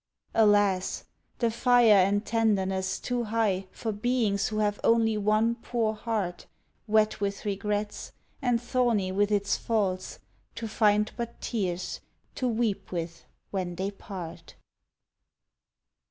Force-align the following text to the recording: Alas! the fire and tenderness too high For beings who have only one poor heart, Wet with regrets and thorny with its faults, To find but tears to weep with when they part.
Alas! 0.33 1.03
the 1.37 1.51
fire 1.51 1.93
and 1.93 2.25
tenderness 2.25 2.99
too 2.99 3.25
high 3.25 3.67
For 3.69 3.91
beings 3.91 4.47
who 4.47 4.57
have 4.57 4.79
only 4.83 5.15
one 5.15 5.53
poor 5.53 5.93
heart, 5.93 6.47
Wet 6.87 7.21
with 7.21 7.45
regrets 7.45 8.11
and 8.41 8.59
thorny 8.59 9.11
with 9.11 9.31
its 9.31 9.57
faults, 9.57 10.17
To 10.55 10.67
find 10.67 11.11
but 11.17 11.39
tears 11.39 11.99
to 12.33 12.47
weep 12.47 12.91
with 12.91 13.25
when 13.51 13.75
they 13.75 13.91
part. 13.91 14.55